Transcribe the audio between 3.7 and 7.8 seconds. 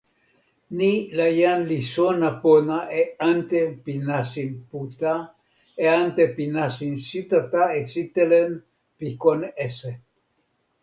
pi nasin Puta e ante pi nasin Sitata e